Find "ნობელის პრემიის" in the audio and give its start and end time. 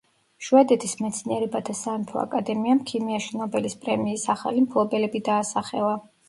3.43-4.27